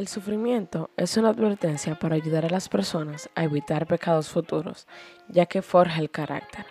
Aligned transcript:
El 0.00 0.08
sufrimiento 0.08 0.88
es 0.96 1.18
una 1.18 1.28
advertencia 1.28 1.94
para 1.94 2.14
ayudar 2.14 2.46
a 2.46 2.48
las 2.48 2.70
personas 2.70 3.28
a 3.34 3.44
evitar 3.44 3.86
pecados 3.86 4.30
futuros, 4.30 4.86
ya 5.28 5.44
que 5.44 5.60
forja 5.60 6.00
el 6.00 6.08
carácter. 6.08 6.64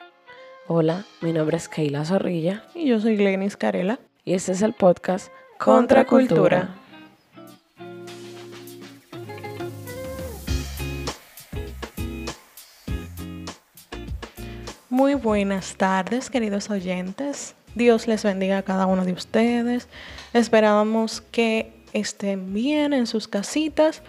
Hola, 0.65 1.05
mi 1.21 1.31
nombre 1.31 1.57
es 1.57 1.69
Keila 1.69 2.05
Zorrilla 2.05 2.63
Y 2.73 2.87
yo 2.87 2.99
soy 2.99 3.17
Glenis 3.17 3.55
Carela. 3.55 3.99
y 4.25 4.33
este 4.33 4.53
es 4.53 4.63
el 4.63 4.73
podcast 4.73 5.31
Contra 5.59 6.07
Cultura. 6.07 6.75
Muy 14.89 15.13
buenas 15.13 15.75
tardes, 15.75 16.31
queridos 16.31 16.71
oyentes. 16.71 17.53
Dios 17.75 18.07
les 18.07 18.23
bendiga 18.23 18.57
a 18.57 18.63
cada 18.63 18.87
uno 18.87 19.05
de 19.05 19.13
ustedes. 19.13 19.87
Esperamos 20.33 21.21
que 21.21 21.78
estén 21.93 22.53
bien 22.53 22.93
en 22.93 23.07
sus 23.07 23.27
casitas 23.27 24.01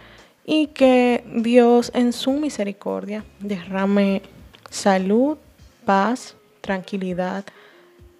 y 0.44 0.68
que 0.68 1.24
Dios 1.36 1.90
en 1.94 2.12
su 2.12 2.32
misericordia 2.32 3.24
derrame 3.40 4.22
salud, 4.70 5.38
paz, 5.84 6.36
tranquilidad 6.60 7.44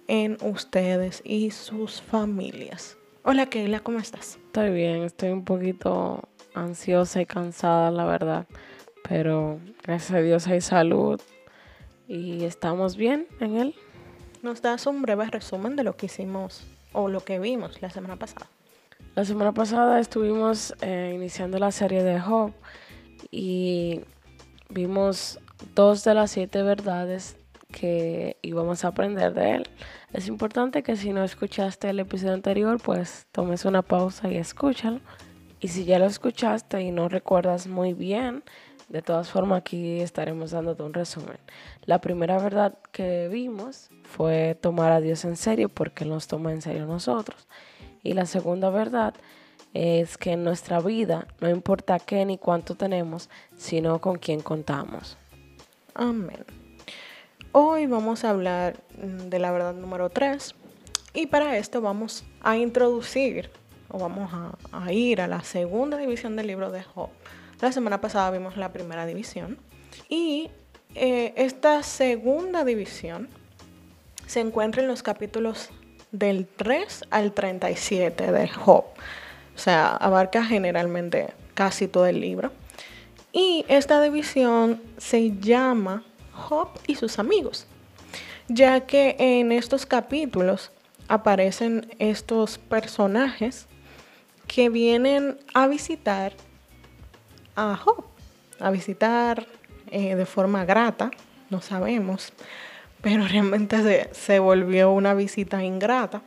en 0.07 0.37
ustedes 0.41 1.21
y 1.23 1.51
sus 1.51 2.01
familias. 2.01 2.97
Hola 3.23 3.45
Keila, 3.45 3.79
¿cómo 3.79 3.99
estás? 3.99 4.39
Estoy 4.47 4.71
bien, 4.71 5.03
estoy 5.03 5.29
un 5.29 5.45
poquito 5.45 6.27
ansiosa 6.53 7.21
y 7.21 7.25
cansada, 7.25 7.91
la 7.91 8.05
verdad, 8.05 8.47
pero 9.07 9.59
gracias 9.83 10.11
a 10.11 10.21
Dios 10.21 10.47
hay 10.47 10.61
salud 10.61 11.21
y 12.07 12.43
estamos 12.43 12.97
bien 12.97 13.27
en 13.39 13.57
él. 13.57 13.75
¿Nos 14.41 14.61
das 14.61 14.87
un 14.87 15.01
breve 15.01 15.27
resumen 15.27 15.75
de 15.75 15.83
lo 15.83 15.95
que 15.95 16.07
hicimos 16.07 16.63
o 16.93 17.07
lo 17.07 17.23
que 17.23 17.39
vimos 17.39 17.81
la 17.81 17.89
semana 17.89 18.15
pasada? 18.15 18.47
La 19.13 19.25
semana 19.25 19.51
pasada 19.51 19.99
estuvimos 19.99 20.73
eh, 20.79 21.11
iniciando 21.13 21.59
la 21.59 21.71
serie 21.71 22.01
de 22.01 22.17
Job 22.17 22.53
y 23.29 23.99
vimos 24.69 25.37
dos 25.75 26.05
de 26.05 26.13
las 26.13 26.31
siete 26.31 26.63
verdades 26.63 27.35
que 27.73 28.37
íbamos 28.41 28.85
a 28.85 28.87
aprender 28.87 29.33
de 29.33 29.55
él. 29.55 29.69
Es 30.13 30.29
importante 30.29 30.81
que 30.81 30.95
si 30.95 31.11
no 31.11 31.25
escuchaste 31.25 31.89
el 31.89 31.99
episodio 31.99 32.33
anterior, 32.33 32.79
pues 32.81 33.27
tomes 33.33 33.65
una 33.65 33.81
pausa 33.81 34.29
y 34.31 34.37
escúchalo. 34.37 35.01
Y 35.59 35.67
si 35.67 35.83
ya 35.83 35.99
lo 35.99 36.05
escuchaste 36.05 36.81
y 36.81 36.91
no 36.91 37.09
recuerdas 37.09 37.67
muy 37.67 37.93
bien, 37.93 38.43
de 38.87 39.01
todas 39.01 39.29
formas 39.29 39.59
aquí 39.59 39.99
estaremos 39.99 40.51
dándote 40.51 40.83
un 40.83 40.93
resumen. 40.93 41.37
La 41.83 41.99
primera 41.99 42.37
verdad 42.39 42.77
que 42.93 43.27
vimos 43.27 43.89
fue 44.03 44.57
tomar 44.59 44.93
a 44.93 45.01
Dios 45.01 45.25
en 45.25 45.35
serio 45.35 45.67
porque 45.67 46.05
Él 46.05 46.11
nos 46.11 46.27
toma 46.27 46.53
en 46.53 46.61
serio 46.61 46.85
nosotros. 46.85 47.45
Y 48.03 48.13
la 48.13 48.25
segunda 48.25 48.69
verdad 48.69 49.13
es 49.73 50.17
que 50.17 50.31
en 50.31 50.43
nuestra 50.43 50.79
vida 50.79 51.27
no 51.39 51.49
importa 51.49 51.99
qué 51.99 52.25
ni 52.25 52.37
cuánto 52.37 52.75
tenemos, 52.75 53.29
sino 53.55 53.99
con 54.01 54.17
quién 54.17 54.41
contamos. 54.41 55.17
Amén. 55.93 56.45
Hoy 57.53 57.85
vamos 57.85 58.23
a 58.23 58.29
hablar 58.29 58.81
mm, 58.97 59.29
de 59.29 59.39
la 59.39 59.51
verdad 59.51 59.73
número 59.73 60.09
3 60.09 60.55
y 61.13 61.27
para 61.27 61.57
esto 61.57 61.81
vamos 61.81 62.23
a 62.41 62.55
introducir 62.57 63.49
o 63.89 63.99
vamos 63.99 64.31
a, 64.71 64.93
ir 64.93 65.19
a 65.19 65.27
la 65.27 65.43
segunda 65.43 65.97
división 65.97 66.37
del 66.37 66.47
libro 66.47 66.71
de 66.71 66.81
Job. 66.81 67.09
La 67.59 67.71
semana 67.73 67.99
pasada 67.99 68.31
vimos 68.31 68.55
la 68.55 68.71
primera 68.71 69.05
división 69.05 69.57
y 70.07 70.49
eh, 70.95 71.33
esta 71.35 71.83
segunda 71.83 72.63
división 72.63 73.27
se 74.27 74.39
encuentra 74.39 74.81
en 74.81 74.87
los 74.87 75.03
capítulos 75.03 75.71
del 76.11 76.47
3 76.47 77.05
al 77.09 77.31
37 77.33 78.31
de 78.31 78.47
Job. 78.47 78.85
O 79.55 79.59
sea, 79.59 79.95
abarca 79.95 80.43
generalmente 80.43 81.33
casi 81.53 81.87
todo 81.87 82.05
el 82.05 82.19
libro. 82.19 82.51
Y 83.31 83.65
esta 83.67 84.01
división 84.01 84.81
se 84.97 85.31
llama 85.39 86.03
Job 86.33 86.69
y 86.87 86.95
sus 86.95 87.19
amigos, 87.19 87.65
ya 88.47 88.81
que 88.81 89.15
en 89.19 89.51
estos 89.51 89.85
capítulos 89.85 90.71
aparecen 91.07 91.93
estos 91.99 92.57
personajes 92.57 93.67
que 94.47 94.69
vienen 94.69 95.37
a 95.53 95.67
visitar 95.67 96.33
a 97.55 97.77
Job, 97.77 98.03
a 98.59 98.69
visitar 98.69 99.47
eh, 99.91 100.15
de 100.15 100.25
forma 100.25 100.65
grata, 100.65 101.11
no 101.49 101.61
sabemos, 101.61 102.33
pero 103.01 103.27
realmente 103.27 103.81
se, 103.81 104.09
se 104.13 104.39
volvió 104.39 104.91
una 104.91 105.13
visita 105.13 105.63
ingrata, 105.63 106.21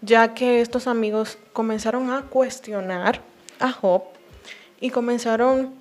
ya 0.00 0.34
que 0.34 0.60
estos 0.60 0.86
amigos 0.86 1.38
comenzaron 1.52 2.10
a 2.10 2.22
cuestionar 2.22 3.20
a 3.60 3.72
Job 3.72 4.02
y 4.80 4.90
comenzaron 4.90 5.74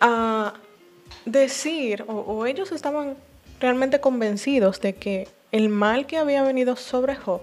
a 0.00 0.54
decir, 1.24 2.04
o, 2.06 2.12
o 2.12 2.46
ellos 2.46 2.70
estaban 2.72 3.16
realmente 3.60 4.00
convencidos 4.00 4.80
de 4.80 4.94
que 4.94 5.28
el 5.50 5.68
mal 5.68 6.06
que 6.06 6.18
había 6.18 6.42
venido 6.42 6.76
sobre 6.76 7.16
Job 7.16 7.40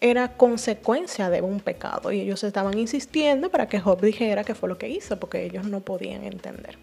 era 0.00 0.36
consecuencia 0.36 1.30
de 1.30 1.40
un 1.40 1.60
pecado 1.60 2.12
y 2.12 2.20
ellos 2.20 2.44
estaban 2.44 2.76
insistiendo 2.78 3.50
para 3.50 3.66
que 3.68 3.80
Job 3.80 4.00
dijera 4.02 4.44
qué 4.44 4.54
fue 4.54 4.68
lo 4.68 4.76
que 4.76 4.88
hizo 4.88 5.18
porque 5.18 5.44
ellos 5.44 5.64
no 5.66 5.80
podían 5.80 6.24
entender. 6.24 6.76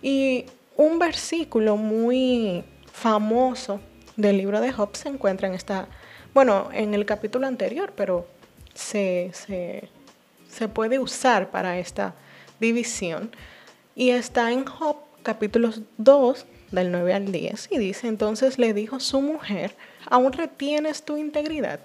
Y 0.00 0.46
un 0.76 0.98
versículo 0.98 1.76
muy 1.76 2.64
famoso 2.92 3.80
del 4.16 4.36
libro 4.36 4.60
de 4.60 4.72
Job 4.72 4.96
se 4.96 5.08
encuentra 5.08 5.48
en 5.48 5.54
esta, 5.54 5.88
bueno, 6.34 6.68
en 6.72 6.94
el 6.94 7.06
capítulo 7.06 7.46
anterior, 7.46 7.92
pero 7.96 8.26
se, 8.74 9.30
se, 9.32 10.68
puede 10.68 10.98
usar 10.98 11.50
para 11.50 11.78
esta 11.78 12.14
división 12.60 13.30
y 13.94 14.10
está 14.10 14.52
en 14.52 14.64
Job 14.64 14.96
capítulos 15.22 15.82
2 15.98 16.46
del 16.70 16.92
9 16.92 17.14
al 17.14 17.32
10 17.32 17.68
y 17.70 17.78
dice, 17.78 18.08
entonces 18.08 18.58
le 18.58 18.74
dijo 18.74 19.00
su 19.00 19.20
mujer, 19.20 19.74
¿aún 20.08 20.32
retienes 20.32 21.04
tu 21.04 21.16
integridad? 21.16 21.80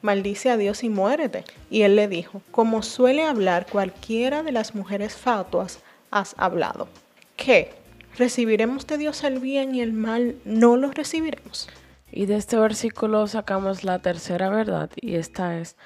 Maldice 0.00 0.50
a 0.50 0.56
Dios 0.56 0.84
y 0.84 0.90
muérete. 0.90 1.44
Y 1.70 1.82
él 1.82 1.96
le 1.96 2.06
dijo, 2.06 2.40
como 2.52 2.84
suele 2.84 3.24
hablar 3.24 3.66
cualquiera 3.66 4.44
de 4.44 4.52
las 4.52 4.74
mujeres 4.74 5.16
fatuas, 5.16 5.80
has 6.12 6.34
hablado. 6.38 6.88
¿Qué? 7.36 7.72
¿Recibiremos 8.18 8.84
de 8.88 8.98
Dios 8.98 9.22
el 9.22 9.38
bien 9.38 9.76
y 9.76 9.80
el 9.80 9.92
mal 9.92 10.34
no 10.44 10.76
lo 10.76 10.90
recibiremos? 10.90 11.68
Y 12.10 12.26
de 12.26 12.34
este 12.34 12.56
versículo 12.56 13.24
sacamos 13.28 13.84
la 13.84 14.00
tercera 14.00 14.50
verdad 14.50 14.90
y 14.96 15.14
esta 15.14 15.56
es, 15.56 15.76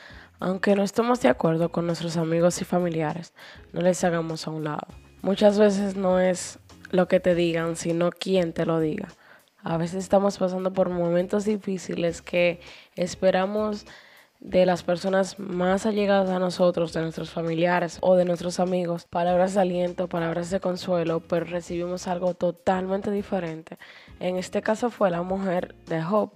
aunque 0.41 0.75
no 0.75 0.83
estemos 0.83 1.21
de 1.21 1.29
acuerdo 1.29 1.71
con 1.71 1.85
nuestros 1.85 2.17
amigos 2.17 2.63
y 2.63 2.65
familiares, 2.65 3.35
no 3.75 3.83
les 3.83 4.03
hagamos 4.03 4.47
a 4.47 4.51
un 4.51 4.65
lado. 4.65 4.87
Muchas 5.21 5.59
veces 5.59 5.95
no 5.95 6.21
es 6.21 6.59
lo 6.91 7.07
que 7.07 7.21
te 7.21 7.35
digan, 7.35 7.77
sino 7.77 8.11
quién 8.11 8.55
te 8.55 8.65
lo 8.65 8.81
diga. 8.81 9.09
A 9.63 9.77
veces 9.77 10.03
estamos 10.03 10.39
pasando 10.39 10.73
por 10.73 10.89
momentos 10.89 11.45
difíciles 11.45 12.23
que 12.23 12.61
esperamos 12.97 13.85
de 14.43 14.67
las 14.67 14.83
personas 14.83 15.39
más 15.39 15.87
allegadas 15.87 16.29
a 16.29 16.41
nosotros, 16.41 16.93
de 16.93 17.01
nuestros 17.01 17.31
familiares 17.31 17.99
o 18.01 18.17
de 18.17 18.25
nuestros 18.25 18.59
amigos, 18.59 19.07
palabras 19.07 19.55
de 19.55 19.61
aliento, 19.61 20.09
palabras 20.09 20.51
de 20.51 20.59
consuelo, 20.59 21.21
pero 21.21 21.45
recibimos 21.45 22.09
algo 22.09 22.35
totalmente 22.35 23.13
diferente. 23.13 23.79
En 24.19 24.37
este 24.37 24.61
caso 24.61 24.91
fue 24.91 25.11
la 25.11 25.23
mujer 25.23 25.77
de 25.87 26.03
Job. 26.03 26.33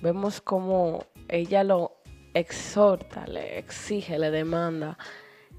Vemos 0.00 0.40
como 0.40 1.04
ella 1.28 1.62
lo 1.62 1.98
exhorta, 2.32 3.26
le 3.26 3.58
exige, 3.58 4.18
le 4.18 4.30
demanda 4.30 4.96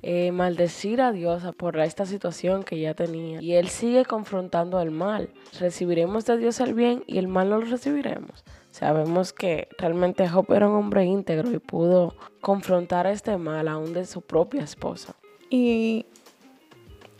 eh, 0.02 0.32
maldecir 0.32 1.02
a 1.02 1.12
Dios 1.12 1.44
por 1.56 1.80
esta 1.80 2.08
situación 2.08 2.64
que 2.64 2.80
ya 2.80 2.96
tenía. 2.96 3.40
Y 3.42 3.54
él 3.54 3.68
sigue 3.70 4.06
confrontando 4.06 4.82
el 4.82 4.90
mal. 4.90 5.30
Recibiremos 5.60 6.26
de 6.26 6.38
Dios 6.38 6.60
el 6.62 6.74
bien 6.74 7.04
y 7.06 7.20
el 7.20 7.28
mal 7.28 7.52
no 7.52 7.60
lo 7.60 7.66
recibiremos. 7.66 8.44
Sabemos 8.82 9.32
que 9.32 9.68
realmente 9.78 10.28
Job 10.28 10.52
era 10.52 10.68
un 10.68 10.74
hombre 10.74 11.06
íntegro 11.06 11.52
y 11.52 11.60
pudo 11.60 12.16
confrontar 12.42 13.06
este 13.06 13.38
mal 13.38 13.68
aún 13.68 13.94
de 13.94 14.08
su 14.08 14.22
propia 14.22 14.64
esposa. 14.64 15.14
Y 15.52 16.08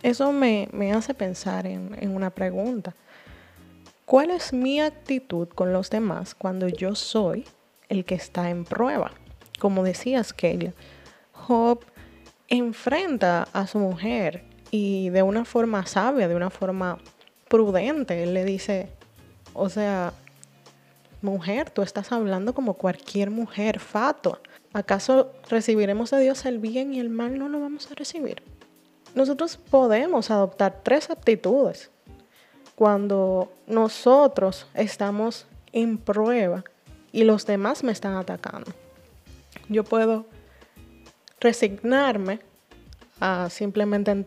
eso 0.02 0.32
me, 0.32 0.70
me 0.74 0.92
hace 0.92 1.14
pensar 1.14 1.68
en, 1.68 1.96
en 2.00 2.16
una 2.16 2.32
pregunta. 2.32 2.96
¿Cuál 4.06 4.32
es 4.32 4.54
mi 4.54 4.82
actitud 4.82 5.50
con 5.50 5.72
los 5.72 5.92
demás 5.92 6.34
cuando 6.34 6.68
yo 6.68 6.96
soy 6.96 7.46
el 7.90 8.06
que 8.06 8.16
está 8.16 8.50
en 8.50 8.66
prueba? 8.66 9.12
Como 9.60 9.84
decías, 9.84 10.34
Keila, 10.34 10.74
Job 11.32 11.86
enfrenta 12.48 13.44
a 13.54 13.68
su 13.68 13.78
mujer 13.78 14.46
y 14.72 15.10
de 15.10 15.22
una 15.22 15.46
forma 15.46 15.86
sabia, 15.86 16.28
de 16.28 16.34
una 16.36 16.50
forma 16.50 16.98
prudente, 17.48 18.24
él 18.24 18.34
le 18.34 18.46
dice, 18.46 18.90
o 19.54 19.70
sea, 19.70 20.14
mujer, 21.22 21.70
tú 21.70 21.82
estás 21.82 22.12
hablando 22.12 22.54
como 22.54 22.76
cualquier 22.76 23.30
mujer 23.30 23.80
fatua. 23.80 24.40
¿Acaso 24.74 25.34
recibiremos 25.50 26.12
de 26.12 26.22
Dios 26.22 26.46
el 26.46 26.60
bien 26.60 26.94
y 26.94 27.00
el 27.00 27.10
mal 27.10 27.38
no 27.38 27.50
lo 27.50 27.60
vamos 27.60 27.92
a 27.92 27.96
recibir? 27.96 28.42
Nosotros 29.16 29.58
podemos 29.58 30.32
adoptar 30.32 30.82
tres 30.84 31.10
actitudes 31.10 31.92
cuando 32.76 33.52
nosotros 33.68 34.68
estamos 34.74 35.46
en 35.74 35.98
prueba 35.98 36.64
y 37.12 37.24
los 37.24 37.46
demás 37.46 37.84
me 37.84 37.92
están 37.92 38.16
atacando. 38.16 38.72
Yo 39.68 39.84
puedo 39.84 40.26
resignarme 41.40 42.40
a 43.20 43.50
simplemente, 43.50 44.26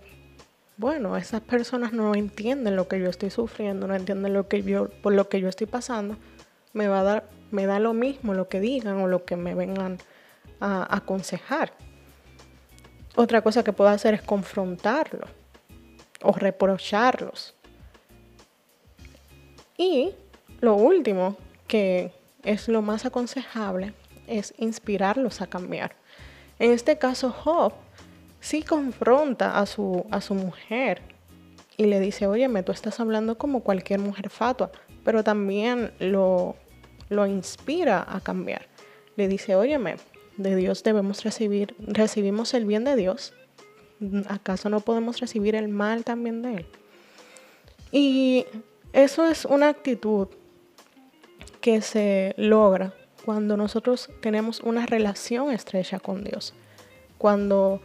bueno, 0.76 1.16
esas 1.16 1.40
personas 1.40 1.92
no 1.92 2.14
entienden 2.14 2.76
lo 2.76 2.86
que 2.86 3.00
yo 3.00 3.08
estoy 3.08 3.30
sufriendo, 3.30 3.86
no 3.86 3.94
entienden 3.94 4.34
lo 4.34 4.48
que 4.48 4.62
yo, 4.62 4.88
por 5.02 5.14
lo 5.14 5.28
que 5.28 5.40
yo 5.40 5.48
estoy 5.48 5.66
pasando, 5.66 6.16
me 6.74 6.88
va 6.88 7.00
a 7.00 7.04
dar, 7.04 7.30
me 7.50 7.64
da 7.66 7.78
lo 7.78 7.94
mismo 7.94 8.34
lo 8.34 8.48
que 8.48 8.60
digan 8.60 9.00
o 9.00 9.08
lo 9.08 9.24
que 9.24 9.36
me 9.36 9.54
vengan 9.54 9.98
a 10.60 10.94
aconsejar. 10.94 11.72
Otra 13.16 13.42
cosa 13.42 13.62
que 13.62 13.72
puedo 13.72 13.90
hacer 13.90 14.14
es 14.14 14.22
confrontarlo 14.22 15.26
o 16.22 16.32
reprocharlos. 16.32 17.54
Y 19.76 20.12
lo 20.60 20.74
último, 20.74 21.36
que 21.68 22.12
es 22.42 22.68
lo 22.68 22.82
más 22.82 23.04
aconsejable, 23.04 23.94
es 24.26 24.54
inspirarlos 24.58 25.40
a 25.40 25.46
cambiar. 25.46 25.94
En 26.58 26.72
este 26.72 26.98
caso, 26.98 27.30
Job 27.30 27.72
sí 28.40 28.62
confronta 28.62 29.58
a 29.58 29.66
su, 29.66 30.06
a 30.10 30.20
su 30.20 30.34
mujer 30.34 31.02
y 31.76 31.84
le 31.84 32.00
dice, 32.00 32.26
óyeme, 32.26 32.62
tú 32.62 32.72
estás 32.72 33.00
hablando 33.00 33.36
como 33.36 33.60
cualquier 33.60 34.00
mujer 34.00 34.30
fatua, 34.30 34.70
pero 35.04 35.24
también 35.24 35.92
lo, 35.98 36.56
lo 37.08 37.26
inspira 37.26 38.04
a 38.08 38.20
cambiar. 38.20 38.66
Le 39.16 39.28
dice, 39.28 39.54
óyeme, 39.54 39.96
de 40.36 40.56
Dios 40.56 40.82
debemos 40.82 41.22
recibir, 41.22 41.74
recibimos 41.78 42.54
el 42.54 42.64
bien 42.64 42.84
de 42.84 42.96
Dios, 42.96 43.32
¿acaso 44.28 44.68
no 44.68 44.80
podemos 44.80 45.20
recibir 45.20 45.54
el 45.54 45.68
mal 45.68 46.04
también 46.04 46.42
de 46.42 46.54
Él? 46.56 46.66
Y 47.92 48.46
eso 48.92 49.26
es 49.26 49.44
una 49.44 49.68
actitud 49.68 50.28
que 51.60 51.80
se 51.80 52.34
logra 52.36 52.94
cuando 53.24 53.56
nosotros 53.56 54.10
tenemos 54.20 54.60
una 54.60 54.86
relación 54.86 55.50
estrecha 55.50 55.98
con 55.98 56.24
Dios, 56.24 56.52
cuando 57.16 57.80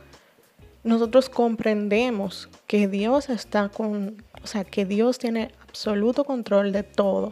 nosotros 0.84 1.30
comprendemos 1.30 2.50
que 2.68 2.88
Dios 2.88 3.30
está 3.30 3.70
con, 3.70 4.24
o 4.44 4.48
sea, 4.48 4.64
que 4.64 4.86
Dios 4.86 5.18
tiene 5.18 5.52
absoluto 5.62 6.24
control 6.24 6.72
de 6.72 6.84
todo 6.84 7.32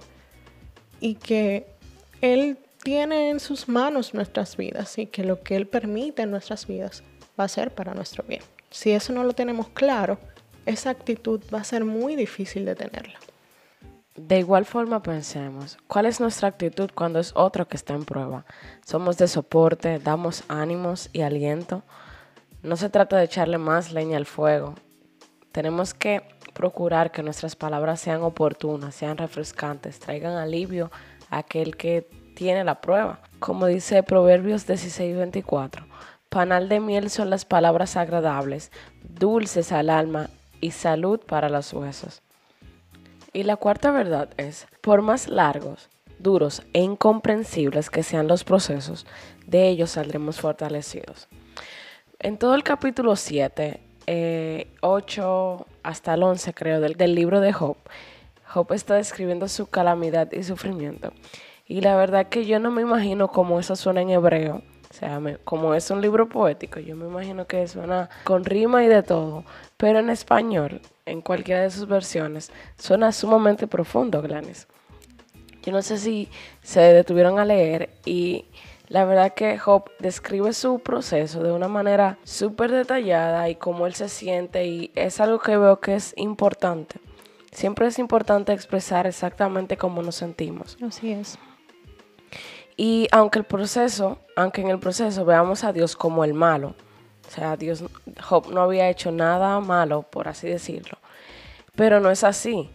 y 1.00 1.16
que 1.16 1.76
Él 2.21 2.57
tiene 2.83 3.29
en 3.29 3.39
sus 3.39 3.67
manos 3.67 4.13
nuestras 4.13 4.57
vidas 4.57 4.97
y 4.97 5.07
que 5.07 5.23
lo 5.23 5.41
que 5.43 5.55
Él 5.55 5.67
permite 5.67 6.23
en 6.23 6.31
nuestras 6.31 6.67
vidas 6.67 7.03
va 7.39 7.43
a 7.43 7.49
ser 7.49 7.73
para 7.73 7.93
nuestro 7.93 8.23
bien. 8.27 8.41
Si 8.71 8.91
eso 8.91 9.13
no 9.13 9.23
lo 9.23 9.33
tenemos 9.33 9.69
claro, 9.69 10.17
esa 10.65 10.89
actitud 10.89 11.41
va 11.53 11.59
a 11.59 11.63
ser 11.63 11.85
muy 11.85 12.15
difícil 12.15 12.65
de 12.65 12.75
tenerla. 12.75 13.19
De 14.15 14.39
igual 14.39 14.65
forma 14.65 15.03
pensemos, 15.03 15.77
¿cuál 15.87 16.07
es 16.07 16.19
nuestra 16.19 16.47
actitud 16.47 16.89
cuando 16.93 17.19
es 17.19 17.33
otro 17.35 17.67
que 17.67 17.77
está 17.77 17.93
en 17.93 18.03
prueba? 18.03 18.45
Somos 18.83 19.17
de 19.17 19.27
soporte, 19.27 19.99
damos 19.99 20.43
ánimos 20.47 21.09
y 21.13 21.21
aliento. 21.21 21.83
No 22.63 22.77
se 22.77 22.89
trata 22.89 23.17
de 23.17 23.25
echarle 23.25 23.59
más 23.59 23.91
leña 23.93 24.17
al 24.17 24.25
fuego. 24.25 24.73
Tenemos 25.51 25.93
que 25.93 26.23
procurar 26.53 27.11
que 27.11 27.21
nuestras 27.21 27.55
palabras 27.55 28.01
sean 28.01 28.23
oportunas, 28.23 28.95
sean 28.95 29.17
refrescantes, 29.17 29.99
traigan 29.99 30.33
alivio 30.33 30.89
aquel 31.29 31.77
que 31.77 32.07
tiene 32.35 32.63
la 32.63 32.81
prueba. 32.81 33.19
Como 33.39 33.65
dice 33.65 34.03
Proverbios 34.03 34.68
16:24, 34.68 35.85
panal 36.29 36.69
de 36.69 36.79
miel 36.79 37.09
son 37.09 37.29
las 37.29 37.45
palabras 37.45 37.97
agradables, 37.97 38.71
dulces 39.03 39.71
al 39.71 39.89
alma 39.89 40.29
y 40.62 40.71
salud 40.71 41.19
para 41.19 41.50
los 41.50 41.74
huesos. 41.74 42.21
Y 43.33 43.44
la 43.44 43.57
cuarta 43.57 43.91
verdad 43.91 44.29
es, 44.38 44.68
por 44.81 45.01
más 45.01 45.27
largos, 45.27 45.89
duros 46.19 46.63
e 46.74 46.81
incomprensibles 46.81 47.89
que 47.89 48.03
sean 48.03 48.27
los 48.27 48.44
procesos, 48.44 49.06
de 49.45 49.68
ellos 49.68 49.91
saldremos 49.91 50.39
fortalecidos. 50.39 51.27
En 52.19 52.38
todo 52.38 52.56
el 52.56 52.63
capítulo 52.63 53.15
7, 53.15 53.79
8 54.81 55.68
eh, 55.69 55.75
hasta 55.83 56.13
el 56.13 56.24
11 56.24 56.53
creo 56.53 56.79
del, 56.79 56.95
del 56.95 57.13
libro 57.13 57.41
de 57.41 57.53
Job, 57.53 57.77
Job 58.47 58.71
está 58.73 58.95
describiendo 58.95 59.47
su 59.47 59.67
calamidad 59.67 60.31
y 60.31 60.44
sufrimiento. 60.44 61.11
Y 61.65 61.81
la 61.81 61.95
verdad 61.95 62.27
que 62.27 62.45
yo 62.45 62.59
no 62.59 62.71
me 62.71 62.81
imagino 62.81 63.27
cómo 63.27 63.59
eso 63.59 63.75
suena 63.75 64.01
en 64.01 64.09
hebreo. 64.09 64.61
O 64.89 64.94
sea, 64.94 65.19
como 65.44 65.73
es 65.73 65.91
un 65.91 66.01
libro 66.01 66.29
poético, 66.29 66.79
yo 66.79 66.95
me 66.95 67.05
imagino 67.05 67.45
que 67.45 67.67
suena 67.67 68.09
con 68.23 68.45
rima 68.45 68.83
y 68.83 68.88
de 68.88 69.03
todo. 69.03 69.44
Pero 69.75 69.99
en 69.99 70.09
español, 70.09 70.81
en 71.05 71.21
cualquiera 71.21 71.61
de 71.61 71.69
sus 71.69 71.88
versiones, 71.88 72.51
suena 72.77 73.11
sumamente 73.11 73.67
profundo, 73.67 74.21
Glanis. 74.21 74.67
Yo 75.61 75.73
no 75.73 75.81
sé 75.81 75.97
si 75.97 76.29
se 76.61 76.79
detuvieron 76.79 77.39
a 77.39 77.45
leer 77.45 77.89
y 78.05 78.45
la 78.88 79.03
verdad 79.03 79.33
que 79.33 79.57
Job 79.57 79.91
describe 80.00 80.53
su 80.53 80.79
proceso 80.79 81.43
de 81.43 81.51
una 81.51 81.67
manera 81.67 82.17
súper 82.23 82.71
detallada 82.71 83.50
y 83.50 83.55
cómo 83.55 83.85
él 83.85 83.93
se 83.93 84.07
siente 84.07 84.65
y 84.65 84.91
es 84.95 85.19
algo 85.19 85.39
que 85.39 85.57
veo 85.57 85.81
que 85.81 85.95
es 85.95 86.13
importante. 86.15 87.01
Siempre 87.51 87.88
es 87.88 87.99
importante 87.99 88.53
expresar 88.53 89.07
exactamente 89.07 89.77
cómo 89.77 90.01
nos 90.01 90.15
sentimos. 90.15 90.77
Así 90.81 91.11
es. 91.11 91.38
Y 92.75 93.07
aunque 93.11 93.39
el 93.39 93.45
proceso, 93.45 94.19
aunque 94.35 94.61
en 94.61 94.69
el 94.69 94.79
proceso 94.79 95.25
veamos 95.25 95.63
a 95.63 95.73
Dios 95.73 95.95
como 95.95 96.23
el 96.23 96.33
malo, 96.33 96.75
o 97.27 97.31
sea, 97.31 97.57
Dios, 97.57 97.83
Job 98.21 98.51
no 98.53 98.61
había 98.61 98.89
hecho 98.89 99.11
nada 99.11 99.59
malo, 99.59 100.03
por 100.03 100.27
así 100.27 100.47
decirlo, 100.47 100.97
pero 101.75 101.99
no 101.99 102.11
es 102.11 102.23
así. 102.23 102.69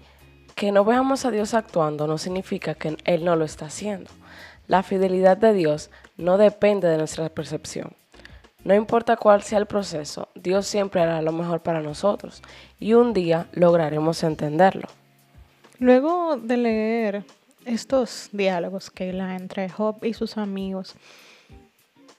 Que 0.54 0.70
no 0.70 0.84
veamos 0.84 1.24
a 1.24 1.30
Dios 1.30 1.54
actuando 1.54 2.06
no 2.06 2.18
significa 2.18 2.74
que 2.74 2.96
Él 3.04 3.24
no 3.24 3.36
lo 3.36 3.44
está 3.44 3.66
haciendo. 3.66 4.10
La 4.66 4.82
fidelidad 4.82 5.38
de 5.38 5.54
Dios 5.54 5.90
no 6.18 6.36
depende 6.36 6.88
de 6.88 6.98
nuestra 6.98 7.28
percepción. 7.30 7.96
No 8.64 8.74
importa 8.74 9.16
cuál 9.16 9.42
sea 9.42 9.58
el 9.58 9.66
proceso, 9.66 10.28
Dios 10.34 10.66
siempre 10.66 11.00
hará 11.00 11.20
lo 11.20 11.32
mejor 11.32 11.60
para 11.60 11.80
nosotros 11.80 12.42
y 12.78 12.92
un 12.94 13.12
día 13.12 13.48
lograremos 13.52 14.22
entenderlo. 14.22 14.86
Luego 15.78 16.36
de 16.36 16.56
leer 16.56 17.24
estos 17.64 18.28
diálogos 18.32 18.90
que 18.90 19.12
la 19.12 19.34
entre 19.34 19.68
Job 19.68 20.04
y 20.04 20.14
sus 20.14 20.36
amigos 20.36 20.94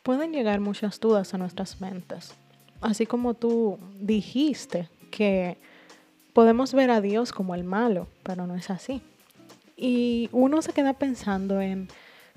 pueden 0.04 0.34
llegar 0.34 0.60
muchas 0.60 1.00
dudas 1.00 1.34
a 1.34 1.38
nuestras 1.38 1.80
mentes. 1.80 2.34
Así 2.82 3.06
como 3.06 3.36
tú 3.36 3.80
dijiste 4.02 4.90
que 5.12 5.58
podemos 6.34 6.74
ver 6.74 6.92
a 6.92 7.00
Dios 7.00 7.32
como 7.32 7.56
el 7.56 7.64
malo, 7.64 8.08
pero 8.24 8.46
no 8.48 8.56
es 8.56 8.70
así. 8.70 9.02
Y 9.78 10.28
uno 10.34 10.62
se 10.62 10.74
queda 10.74 10.92
pensando 10.92 11.62
en, 11.62 11.88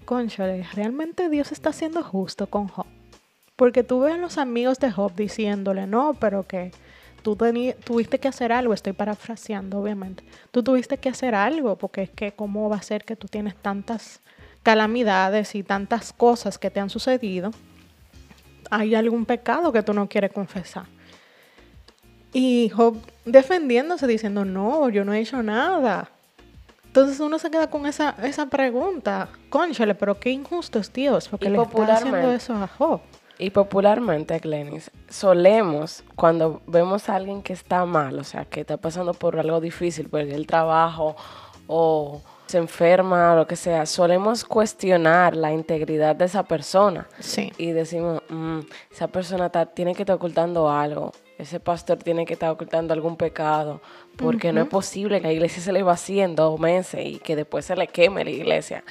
conchale, 0.04 0.64
¿realmente 0.74 1.28
Dios 1.28 1.50
está 1.50 1.72
siendo 1.72 2.04
justo 2.04 2.46
con 2.46 2.68
Job? 2.68 2.86
Porque 3.56 3.82
tú 3.82 4.00
ves 4.00 4.14
a 4.14 4.18
los 4.18 4.38
amigos 4.38 4.78
de 4.78 4.92
Job 4.92 5.14
diciéndole, 5.14 5.86
no, 5.86 6.14
pero 6.14 6.46
que 6.46 6.72
tú 7.22 7.36
tuviste 7.84 8.20
que 8.20 8.28
hacer 8.28 8.52
algo, 8.52 8.72
estoy 8.72 8.92
parafraseando 8.92 9.80
obviamente, 9.80 10.22
tú 10.52 10.62
tuviste 10.62 10.98
que 10.98 11.08
hacer 11.08 11.34
algo, 11.34 11.76
porque 11.76 12.02
es 12.02 12.10
que 12.10 12.32
cómo 12.32 12.68
va 12.68 12.76
a 12.76 12.82
ser 12.82 13.04
que 13.04 13.16
tú 13.16 13.26
tienes 13.26 13.56
tantas 13.56 14.20
calamidades 14.62 15.54
y 15.54 15.62
tantas 15.62 16.12
cosas 16.12 16.58
que 16.58 16.70
te 16.70 16.78
han 16.78 16.90
sucedido, 16.90 17.50
hay 18.70 18.94
algún 18.94 19.24
pecado 19.24 19.72
que 19.72 19.82
tú 19.82 19.92
no 19.92 20.08
quieres 20.08 20.32
confesar. 20.32 20.86
Y 22.32 22.68
Job 22.68 22.98
defendiéndose 23.24 24.06
diciendo, 24.06 24.44
no, 24.44 24.88
yo 24.90 25.04
no 25.04 25.14
he 25.14 25.20
hecho 25.20 25.42
nada. 25.42 26.10
Entonces 26.86 27.18
uno 27.20 27.38
se 27.38 27.50
queda 27.50 27.68
con 27.68 27.86
esa, 27.86 28.14
esa 28.22 28.46
pregunta, 28.46 29.28
conchale, 29.48 29.94
pero 29.94 30.18
qué 30.18 30.30
injusto 30.30 30.78
es 30.78 30.92
Dios, 30.92 31.28
porque 31.28 31.50
le 31.50 31.60
está 31.60 31.94
haciendo 31.94 32.32
eso 32.32 32.54
a 32.54 32.66
Job. 32.66 33.00
Y 33.38 33.50
popularmente, 33.50 34.38
Glenis, 34.38 34.90
solemos, 35.08 36.02
cuando 36.14 36.62
vemos 36.66 37.08
a 37.08 37.16
alguien 37.16 37.42
que 37.42 37.52
está 37.52 37.84
mal, 37.84 38.18
o 38.18 38.24
sea, 38.24 38.46
que 38.46 38.60
está 38.60 38.78
pasando 38.78 39.12
por 39.12 39.38
algo 39.38 39.60
difícil, 39.60 40.08
por 40.08 40.20
el 40.20 40.46
trabajo 40.46 41.16
o 41.66 42.22
se 42.46 42.58
enferma 42.58 43.32
o 43.32 43.36
lo 43.36 43.46
que 43.46 43.56
sea, 43.56 43.84
solemos 43.86 44.44
cuestionar 44.44 45.36
la 45.36 45.52
integridad 45.52 46.16
de 46.16 46.26
esa 46.26 46.44
persona. 46.44 47.08
Sí. 47.18 47.52
Y 47.58 47.72
decimos, 47.72 48.22
mm, 48.28 48.60
esa 48.90 49.08
persona 49.08 49.50
tiene 49.50 49.94
que 49.94 50.02
estar 50.02 50.16
ocultando 50.16 50.70
algo, 50.70 51.12
ese 51.38 51.60
pastor 51.60 51.98
tiene 51.98 52.24
que 52.24 52.34
estar 52.34 52.50
ocultando 52.50 52.94
algún 52.94 53.16
pecado, 53.16 53.82
porque 54.16 54.52
no 54.52 54.62
es 54.62 54.68
posible 54.68 55.20
que 55.20 55.26
la 55.26 55.32
iglesia 55.32 55.62
se 55.62 55.72
le 55.72 55.82
va 55.82 55.92
haciendo 55.92 56.56
meses 56.56 57.04
y 57.04 57.18
que 57.18 57.36
después 57.36 57.66
se 57.66 57.76
le 57.76 57.88
queme 57.88 58.24
la 58.24 58.30
iglesia. 58.30 58.84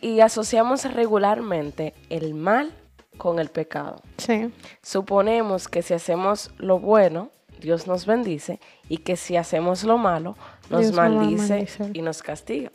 Y 0.00 0.20
asociamos 0.20 0.84
regularmente 0.92 1.94
el 2.10 2.34
mal 2.34 2.72
con 3.16 3.38
el 3.38 3.48
pecado. 3.48 4.02
Sí. 4.18 4.52
Suponemos 4.82 5.68
que 5.68 5.82
si 5.82 5.94
hacemos 5.94 6.50
lo 6.58 6.78
bueno, 6.78 7.30
Dios 7.60 7.86
nos 7.86 8.06
bendice 8.06 8.60
y 8.88 8.98
que 8.98 9.16
si 9.16 9.36
hacemos 9.36 9.84
lo 9.84 9.98
malo, 9.98 10.36
nos 10.70 10.92
maldice 10.92 11.66
y 11.92 12.02
nos 12.02 12.22
castiga. 12.22 12.70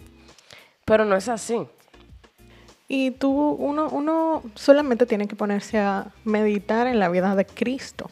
Pero 0.86 1.06
no 1.06 1.16
es 1.16 1.30
así. 1.30 1.68
Y 2.88 3.12
tú, 3.12 3.32
uno, 3.32 3.88
uno 3.90 4.44
solamente 4.56 5.06
tiene 5.06 5.28
que 5.28 5.36
ponerse 5.36 5.80
a 5.80 6.12
meditar 6.26 6.88
en 6.88 7.00
la 7.00 7.10
vida 7.10 7.36
de 7.36 7.46
Cristo. 7.46 8.10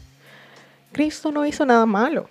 Cristo 0.91 1.31
no 1.31 1.45
hizo 1.45 1.65
nada 1.65 1.85
malo. 1.85 2.29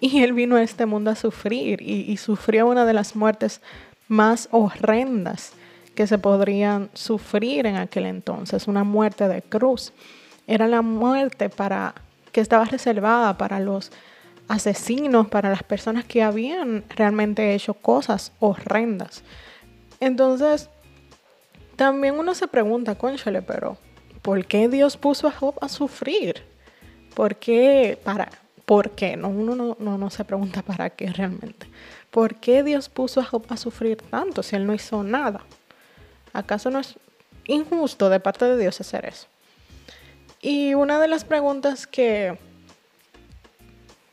Y 0.00 0.22
Él 0.22 0.32
vino 0.32 0.56
a 0.56 0.62
este 0.62 0.86
mundo 0.86 1.10
a 1.10 1.14
sufrir 1.14 1.80
y, 1.82 2.02
y 2.02 2.16
sufrió 2.18 2.66
una 2.66 2.84
de 2.84 2.92
las 2.92 3.16
muertes 3.16 3.62
más 4.06 4.48
horrendas 4.52 5.52
que 5.94 6.06
se 6.06 6.18
podrían 6.18 6.90
sufrir 6.94 7.66
en 7.66 7.76
aquel 7.76 8.06
entonces, 8.06 8.66
una 8.66 8.84
muerte 8.84 9.28
de 9.28 9.42
cruz. 9.42 9.92
Era 10.46 10.66
la 10.66 10.82
muerte 10.82 11.48
para 11.48 11.94
que 12.32 12.40
estaba 12.40 12.64
reservada 12.64 13.38
para 13.38 13.60
los 13.60 13.92
asesinos, 14.48 15.28
para 15.28 15.50
las 15.50 15.62
personas 15.62 16.04
que 16.04 16.22
habían 16.22 16.84
realmente 16.90 17.54
hecho 17.54 17.74
cosas 17.74 18.32
horrendas. 18.40 19.22
Entonces, 20.00 20.68
también 21.76 22.18
uno 22.18 22.34
se 22.34 22.48
pregunta, 22.48 22.96
conchale, 22.96 23.42
pero 23.42 23.78
¿por 24.22 24.44
qué 24.46 24.68
Dios 24.68 24.96
puso 24.96 25.28
a 25.28 25.32
Job 25.32 25.54
a 25.60 25.68
sufrir? 25.68 26.42
¿Por 27.14 27.36
qué? 27.36 27.98
Para, 28.02 28.28
¿Por 28.64 28.90
qué? 28.90 29.16
No, 29.16 29.28
uno 29.28 29.54
no, 29.54 29.76
no, 29.78 29.98
no 29.98 30.10
se 30.10 30.24
pregunta 30.24 30.62
para 30.66 30.90
qué 30.90 31.06
realmente. 31.06 31.68
¿Por 32.10 32.36
qué 32.36 32.62
Dios 32.62 32.88
puso 32.88 33.20
a 33.20 33.24
Job 33.24 33.44
a 33.48 33.56
sufrir 33.56 33.96
tanto 33.96 34.42
si 34.42 34.56
él 34.56 34.66
no 34.66 34.74
hizo 34.74 35.02
nada? 35.02 35.44
¿Acaso 36.34 36.68
no 36.70 36.80
es 36.80 36.96
injusto 37.46 38.10
de 38.10 38.20
parte 38.20 38.44
de 38.44 38.58
Dios 38.58 38.80
hacer 38.80 39.06
eso? 39.06 39.28
Y 40.42 40.74
una 40.74 41.00
de 41.00 41.08
las 41.08 41.24
preguntas 41.24 41.86
que, 41.86 42.36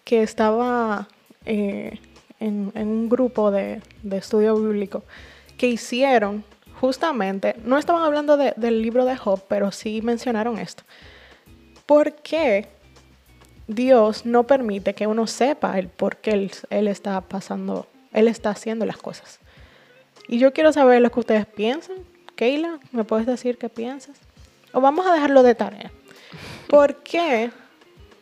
que 0.06 0.24
estaba 0.24 1.10
eh, 1.46 2.00
en, 2.40 2.72
un 2.76 3.10
grupo 3.10 3.52
de, 3.52 3.82
estudio 4.12 4.56
bíblico 4.56 5.04
que 5.58 5.68
hicieron 5.68 6.44
justamente, 6.80 7.56
no 7.66 7.78
estaban 7.78 8.04
hablando 8.04 8.38
del 8.38 8.82
libro 8.82 9.06
de 9.06 9.18
Job, 9.18 9.42
pero 9.48 9.72
sí 9.72 10.02
mencionaron 10.02 10.58
esto. 10.58 10.84
¿Por 11.86 12.14
qué 12.14 12.68
Dios 13.68 14.26
no 14.26 14.48
permite 14.48 14.94
que 14.94 15.08
uno 15.08 15.28
sepa 15.28 15.78
el 15.78 15.88
por 15.88 16.18
qué 16.18 16.32
él, 16.32 16.52
él, 16.70 16.88
está 16.88 17.20
pasando, 17.22 17.88
Él 18.14 18.28
está 18.28 18.52
haciendo 18.52 18.86
las 18.86 18.98
cosas? 18.98 19.40
Y 20.28 20.40
yo 20.40 20.54
quiero 20.54 20.72
saber 20.72 21.02
lo 21.02 21.12
que 21.12 21.20
ustedes 21.20 21.46
piensan. 21.46 21.98
Keila, 22.42 22.80
¿me 22.92 23.04
puedes 23.04 23.28
decir 23.28 23.60
qué 23.60 23.70
piensas? 23.70 24.18
O 24.74 24.82
vamos 24.82 25.06
a 25.06 25.14
dejarlo 25.14 25.44
de 25.44 25.54
tarea. 25.54 25.92
¿Por 26.68 26.96
qué 27.04 27.52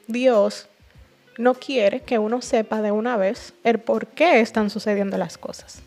Dios 0.07 0.67
no 1.37 1.53
quiere 1.53 2.01
que 2.01 2.19
uno 2.19 2.41
sepa 2.41 2.81
de 2.81 2.91
una 2.91 3.15
vez 3.15 3.53
el 3.63 3.79
por 3.79 4.07
qué 4.07 4.41
están 4.41 4.69
sucediendo 4.69 5.17
las 5.17 5.37
cosas? 5.37 5.81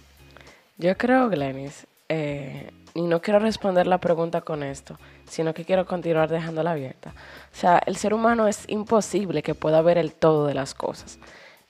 Yo 0.78 0.96
creo, 0.96 1.28
Glenis, 1.28 1.86
eh, 2.08 2.70
y 2.94 3.02
no 3.02 3.20
quiero 3.20 3.38
responder 3.38 3.86
la 3.86 3.98
pregunta 3.98 4.40
con 4.40 4.62
esto, 4.62 4.98
sino 5.28 5.52
que 5.52 5.66
quiero 5.66 5.84
continuar 5.84 6.30
dejándola 6.30 6.70
abierta. 6.70 7.10
O 7.52 7.54
sea, 7.54 7.82
el 7.84 7.96
ser 7.96 8.14
humano 8.14 8.48
es 8.48 8.64
imposible 8.66 9.42
que 9.42 9.54
pueda 9.54 9.82
ver 9.82 9.98
el 9.98 10.14
todo 10.14 10.46
de 10.46 10.54
las 10.54 10.72
cosas. 10.72 11.18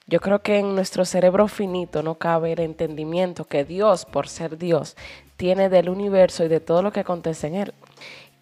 Yo 0.07 0.21
creo 0.21 0.43
que 0.43 0.59
en 0.59 0.77
nuestro 0.77 1.05
cerebro 1.05 1.49
finito 1.49 2.03
no 2.03 2.17
cabe 2.17 2.53
el 2.53 2.61
entendimiento 2.61 3.47
que 3.47 3.65
Dios, 3.65 4.05
por 4.05 4.29
ser 4.29 4.59
Dios, 4.59 4.97
tiene 5.43 5.69
del 5.69 5.89
universo 5.89 6.45
y 6.45 6.49
de 6.49 6.61
todo 6.61 6.83
lo 6.83 6.93
que 6.93 7.01
acontece 7.01 7.49
en 7.49 7.57
él. 7.57 7.75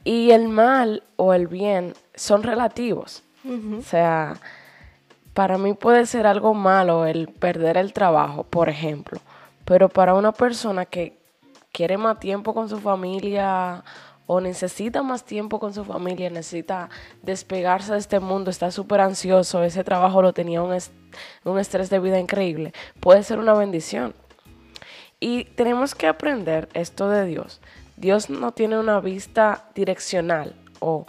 Y 0.05 0.33
el 0.33 0.49
mal 0.51 1.03
o 1.17 1.33
el 1.33 1.47
bien 1.47 1.95
son 2.15 2.43
relativos. 2.43 3.23
O 3.79 3.81
sea, 3.81 4.35
para 5.33 5.57
mí 5.57 5.73
puede 5.73 6.05
ser 6.05 6.27
algo 6.27 6.53
malo 6.53 7.07
el 7.07 7.29
perder 7.29 7.79
el 7.79 7.95
trabajo, 7.95 8.45
por 8.45 8.69
ejemplo, 8.69 9.19
pero 9.65 9.89
para 9.89 10.13
una 10.13 10.33
persona 10.33 10.85
que 10.85 11.17
quiere 11.73 11.97
más 11.97 12.21
tiempo 12.21 12.53
con 12.53 12.69
su 12.69 12.79
familia 12.79 13.83
o 14.27 14.43
necesita 14.43 15.03
más 15.03 15.25
tiempo 15.25 15.59
con 15.59 15.73
su 15.73 15.87
familia, 15.87 16.29
necesita 16.29 16.91
despegarse 17.23 17.93
de 17.93 17.99
este 17.99 18.21
mundo, 18.21 18.51
está 18.51 18.71
súper 18.71 19.01
ansioso, 19.01 19.63
ese 19.63 19.85
trabajo 19.85 20.21
lo 20.21 20.35
tenía 20.35 20.63
un, 20.63 20.77
un 21.45 21.59
estrés 21.59 21.89
de 21.89 21.99
vida 21.99 22.19
increíble, 22.19 22.75
puede 23.01 23.23
ser 23.23 23.39
una 23.39 23.55
bendición. 23.55 24.13
Y 25.21 25.45
tenemos 25.45 25.95
que 25.95 26.07
aprender 26.07 26.69
esto 26.73 27.11
de 27.11 27.27
Dios. 27.27 27.61
Dios 27.97 28.31
no 28.31 28.53
tiene 28.53 28.79
una 28.79 29.01
vista 29.01 29.69
direccional 29.75 30.55
o 30.79 31.07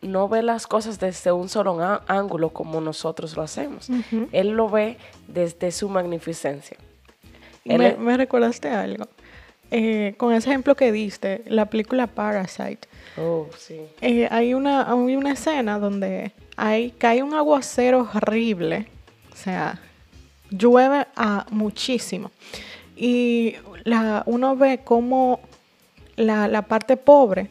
no 0.00 0.28
ve 0.28 0.42
las 0.42 0.68
cosas 0.68 1.00
desde 1.00 1.32
un 1.32 1.48
solo 1.48 1.76
ángulo 2.06 2.50
como 2.50 2.80
nosotros 2.80 3.36
lo 3.36 3.42
hacemos. 3.42 3.88
Él 4.30 4.50
lo 4.50 4.68
ve 4.68 4.96
desde 5.26 5.72
su 5.72 5.88
magnificencia. 5.88 6.76
Me, 7.64 7.96
me, 7.96 8.16
recordaste 8.16 8.68
algo. 8.68 9.08
Eh, 9.70 10.14
con 10.16 10.32
ese 10.32 10.48
ejemplo 10.48 10.74
que 10.74 10.92
diste, 10.92 11.42
la 11.46 11.66
película 11.66 12.06
Parasite. 12.06 12.88
Oh, 13.18 13.48
sí. 13.58 13.80
Eh, 14.00 14.28
hay, 14.30 14.54
una, 14.54 14.90
hay 14.90 15.16
una 15.16 15.32
escena 15.32 15.78
donde 15.78 16.32
hay, 16.56 16.92
cae 16.92 17.22
un 17.22 17.34
aguacero 17.34 18.08
horrible. 18.14 18.86
O 19.32 19.36
sea, 19.36 19.80
llueve 20.50 21.06
a 21.16 21.46
muchísimo. 21.50 22.30
Y 22.98 23.54
la, 23.84 24.24
uno 24.26 24.56
ve 24.56 24.80
cómo 24.82 25.40
la, 26.16 26.48
la 26.48 26.62
parte 26.62 26.96
pobre, 26.96 27.50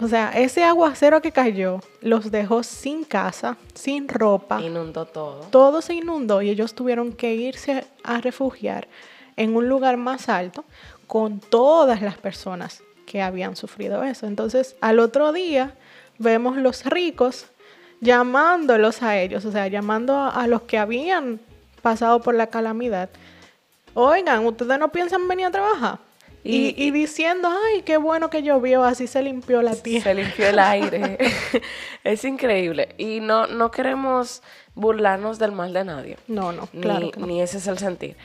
o 0.00 0.06
sea, 0.06 0.30
ese 0.30 0.62
aguacero 0.62 1.20
que 1.20 1.32
cayó 1.32 1.80
los 2.00 2.30
dejó 2.30 2.62
sin 2.62 3.04
casa, 3.04 3.56
sin 3.74 4.08
ropa. 4.08 4.60
Inundó 4.62 5.06
todo. 5.06 5.40
Todo 5.50 5.82
se 5.82 5.94
inundó 5.94 6.40
y 6.40 6.50
ellos 6.50 6.74
tuvieron 6.74 7.12
que 7.12 7.34
irse 7.34 7.84
a 8.04 8.20
refugiar 8.20 8.86
en 9.36 9.56
un 9.56 9.68
lugar 9.68 9.96
más 9.96 10.28
alto 10.28 10.64
con 11.08 11.40
todas 11.40 12.00
las 12.00 12.16
personas 12.16 12.82
que 13.06 13.22
habían 13.22 13.56
sufrido 13.56 14.04
eso. 14.04 14.26
Entonces, 14.26 14.76
al 14.80 15.00
otro 15.00 15.32
día 15.32 15.74
vemos 16.18 16.56
los 16.56 16.84
ricos 16.84 17.46
llamándolos 18.00 19.02
a 19.02 19.18
ellos, 19.18 19.44
o 19.44 19.50
sea, 19.50 19.66
llamando 19.66 20.16
a, 20.16 20.46
los 20.46 20.62
que 20.62 20.78
habían 20.78 21.40
pasado 21.82 22.20
por 22.20 22.34
la 22.34 22.48
calamidad. 22.48 23.08
Oigan, 24.00 24.46
¿ustedes 24.46 24.78
no 24.78 24.92
piensan 24.92 25.26
venir 25.26 25.46
a 25.46 25.50
trabajar? 25.50 25.98
Y, 26.44 26.92
diciendo, 26.92 27.48
ay, 27.50 27.82
qué 27.82 27.96
bueno 27.96 28.30
que 28.30 28.44
llovió, 28.44 28.84
así 28.84 29.06
se 29.06 29.22
limpió 29.22 29.60
la 29.60 29.74
tierra. 29.74 30.04
Se 30.04 30.14
limpió 30.14 30.48
el 30.48 30.58
aire. 30.60 31.18
es 32.04 32.24
increíble. 32.24 32.94
Y 32.96 33.18
no, 33.20 33.48
no 33.48 33.72
queremos 33.72 34.42
burlarnos 34.76 35.40
del 35.40 35.50
mal 35.50 35.72
de 35.72 35.84
nadie. 35.84 36.16
No, 36.28 36.52
no, 36.52 36.68
claro. 36.68 37.10
ni 37.18 37.42
ese 37.42 37.58
es 37.58 37.66
el 37.66 37.78
sentir 37.78 38.16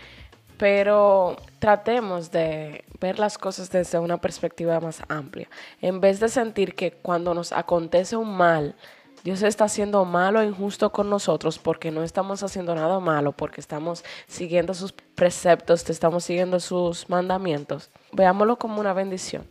pero 0.56 1.36
tratemos 1.60 2.32
de 2.32 2.86
ver 3.02 3.20
las 3.20 3.38
cosas 3.38 3.70
desde 3.70 4.00
una 4.00 4.22
perspectiva 4.22 4.80
más 4.80 5.02
amplia. 5.10 5.50
En 5.82 6.00
vez 6.00 6.22
de 6.22 6.30
sentir 6.30 6.76
que 6.76 6.92
cuando 6.92 7.34
nos 7.34 7.52
acontece 7.52 8.16
un 8.16 8.38
mal, 8.38 8.76
Dios 9.24 9.42
está 9.42 9.66
haciendo 9.66 10.04
malo 10.04 10.42
e 10.42 10.46
injusto 10.46 10.92
con 10.92 11.10
nosotros 11.10 11.58
porque 11.58 11.92
no 11.92 12.04
estamos 12.04 12.44
haciendo 12.44 12.76
nada 12.76 13.00
malo, 13.00 13.32
porque 13.32 13.62
estamos 13.62 14.04
siguiendo 14.28 14.74
sus 14.74 14.92
preceptos, 14.92 15.90
estamos 15.90 16.26
siguiendo 16.26 16.60
sus 16.60 17.10
mandamientos. 17.10 17.90
Veámoslo 18.12 18.58
como 18.58 18.82
una 18.82 18.94
bendición. 18.94 19.48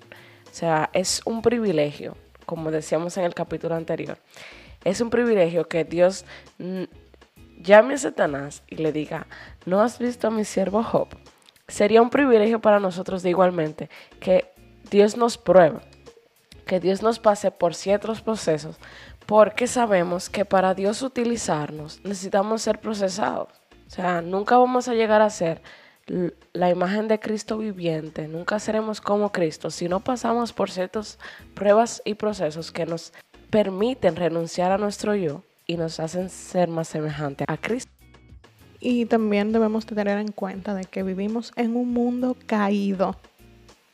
O 0.51 0.55
sea, 0.55 0.91
es 0.93 1.23
un 1.25 1.41
privilegio, 1.41 2.17
como 2.45 2.71
decíamos 2.71 3.17
en 3.17 3.25
el 3.25 3.33
capítulo 3.33 3.75
anterior. 3.75 4.19
Es 4.85 5.01
un 5.01 5.09
privilegio 5.09 5.67
que 5.67 5.85
Dios 5.85 6.27
llame 7.63 7.95
a 7.95 7.99
Satanás 7.99 8.63
y 8.69 8.77
le 8.77 8.93
diga, 8.93 9.27
¿no 9.65 9.81
has 9.81 9.99
visto 9.99 10.29
a 10.29 10.31
mi 10.31 10.45
siervo 10.45 10.83
Job? 10.83 11.09
Sería 11.67 12.03
un 12.03 12.11
privilegio 12.11 12.61
para 12.61 12.79
nosotros 12.79 13.23
de 13.23 13.31
igualmente 13.31 13.89
que 14.21 14.53
Dios 14.91 15.17
nos 15.17 15.39
pruebe, 15.39 15.79
que 16.67 16.81
Dios 16.81 17.03
nos 17.03 17.19
pase 17.19 17.51
por 17.51 17.75
ciertos 17.75 18.21
procesos, 18.21 18.77
porque 19.27 19.67
sabemos 19.67 20.29
que 20.29 20.45
para 20.45 20.75
Dios 20.75 21.03
utilizarnos 21.03 22.01
necesitamos 22.05 22.63
ser 22.63 22.81
procesados. 22.81 23.49
O 23.87 23.91
sea, 23.91 24.23
nunca 24.23 24.57
vamos 24.57 24.89
a 24.89 24.95
llegar 24.95 25.23
a 25.23 25.31
ser 25.31 25.63
la 26.53 26.71
imagen 26.71 27.09
de 27.09 27.21
Cristo 27.21 27.59
viviente, 27.59 28.27
nunca 28.27 28.59
seremos 28.59 29.01
como 29.01 29.31
Cristo 29.31 29.71
si 29.71 29.89
no 29.89 30.01
pasamos 30.01 30.53
por 30.53 30.71
ciertas 30.71 31.19
pruebas 31.55 32.03
y 32.05 32.15
procesos 32.15 32.73
que 32.73 32.87
nos 32.87 33.13
permiten 33.51 34.17
renunciar 34.17 34.73
a 34.73 34.79
nuestro 34.79 35.15
yo 35.15 35.45
y 35.67 35.77
nos 35.77 36.01
hacen 36.01 36.29
ser 36.29 36.69
más 36.69 36.89
semejantes 36.89 37.47
a 37.49 37.57
Cristo. 37.57 37.93
Y 38.81 39.07
también 39.07 39.53
debemos 39.53 39.87
tener 39.87 40.19
en 40.19 40.33
cuenta 40.33 40.75
de 40.75 40.85
que 40.85 41.05
vivimos 41.05 41.53
en 41.55 41.77
un 41.77 41.93
mundo 41.93 42.37
caído. 42.47 43.17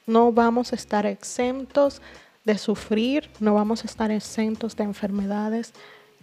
No 0.06 0.32
vamos 0.32 0.72
a 0.72 0.76
estar 0.76 1.04
exentos 1.04 2.00
de 2.44 2.58
sufrir, 2.58 3.28
no 3.40 3.54
vamos 3.54 3.84
a 3.84 3.86
estar 3.86 4.10
exentos 4.10 4.76
de 4.76 4.84
enfermedades, 4.84 5.72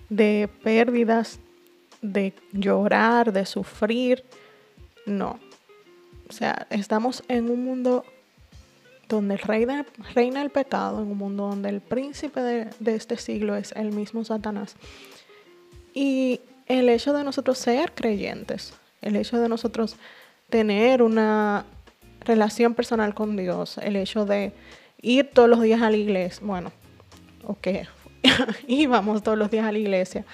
de 0.10 0.50
pérdidas, 0.64 1.40
de 2.02 2.34
llorar, 2.52 3.32
de 3.32 3.46
sufrir. 3.46 4.24
No. 5.06 5.40
O 6.30 6.34
sea, 6.34 6.68
estamos 6.70 7.24
en 7.28 7.50
un 7.50 7.64
mundo 7.64 8.04
donde 9.08 9.38
reina, 9.38 9.86
reina 10.16 10.42
el 10.42 10.50
pecado, 10.50 11.02
en 11.02 11.10
un 11.10 11.18
mundo 11.18 11.50
donde 11.50 11.70
el 11.70 11.82
príncipe 11.82 12.42
de, 12.42 12.70
de 12.80 12.96
este 12.96 13.18
siglo 13.18 13.56
es 13.56 13.72
el 13.74 13.92
mismo 13.92 14.24
Satanás. 14.26 14.76
Y 15.94 16.42
el 16.66 16.90
hecho 16.90 17.14
de 17.14 17.24
nosotros 17.24 17.58
ser 17.58 17.94
creyentes, 17.94 18.74
el 19.02 19.16
hecho 19.16 19.40
de 19.40 19.48
nosotros 19.48 19.96
tener 20.50 21.04
una 21.04 21.66
relación 22.22 22.74
personal 22.74 23.14
con 23.14 23.38
Dios, 23.38 23.78
el 23.78 23.96
hecho 23.96 24.26
de 24.26 24.52
ir 25.06 25.30
todos 25.32 25.48
los 25.48 25.62
días 25.62 25.82
a 25.82 25.90
la 25.90 25.98
iglesia, 25.98 26.46
bueno, 26.46 26.72
ok, 27.46 27.68
íbamos 28.68 29.22
todos 29.22 29.38
los 29.38 29.52
días 29.52 29.66
a 29.66 29.72
la 29.72 29.78
iglesia, 29.78 30.26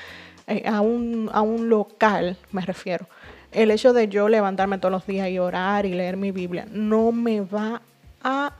eh, 0.47 0.63
a, 0.65 0.81
un, 0.81 1.29
a 1.33 1.41
un 1.41 1.69
local 1.69 2.37
me 2.51 2.61
refiero. 2.61 3.07
El 3.51 3.69
hecho 3.69 3.91
de 3.91 4.07
yo 4.07 4.29
levantarme 4.29 4.77
todos 4.77 4.93
los 4.93 5.05
días 5.05 5.27
y 5.29 5.37
orar 5.37 5.85
y 5.85 5.93
leer 5.93 6.15
mi 6.15 6.31
Biblia 6.31 6.65
no 6.71 7.11
me 7.11 7.41
va 7.41 7.81
a, 8.23 8.55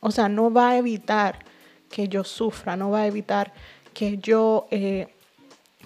o 0.00 0.10
sea, 0.10 0.30
no 0.30 0.50
va 0.50 0.70
a 0.70 0.78
evitar 0.78 1.40
que 1.90 2.08
yo 2.08 2.24
sufra, 2.24 2.74
no 2.74 2.90
va 2.90 3.02
a 3.02 3.06
evitar 3.06 3.52
que 3.92 4.16
yo 4.16 4.66
eh, 4.70 5.08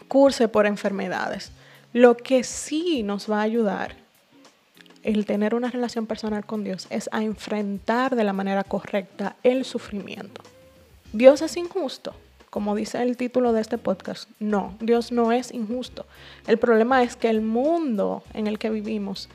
curse 0.06 0.46
por 0.46 0.66
enfermedades. 0.66 1.50
Lo 1.92 2.16
que 2.16 2.44
sí 2.44 3.02
nos 3.02 3.28
va 3.28 3.40
a 3.40 3.42
ayudar 3.42 3.96
el 5.08 5.24
tener 5.24 5.54
una 5.54 5.70
relación 5.70 6.06
personal 6.06 6.44
con 6.44 6.64
Dios 6.64 6.86
es 6.90 7.08
a 7.12 7.22
enfrentar 7.22 8.14
de 8.14 8.24
la 8.24 8.34
manera 8.34 8.62
correcta 8.62 9.36
el 9.42 9.64
sufrimiento. 9.64 10.42
Dios 11.14 11.40
es 11.40 11.56
injusto, 11.56 12.12
como 12.50 12.76
dice 12.76 13.00
el 13.02 13.16
título 13.16 13.54
de 13.54 13.62
este 13.62 13.78
podcast. 13.78 14.28
No, 14.38 14.76
Dios 14.80 15.10
no 15.10 15.32
es 15.32 15.50
injusto. 15.54 16.04
El 16.46 16.58
problema 16.58 17.02
es 17.02 17.16
que 17.16 17.30
el 17.30 17.40
mundo 17.40 18.22
en 18.34 18.48
el 18.48 18.58
que 18.58 18.68
vivimos 18.68 19.30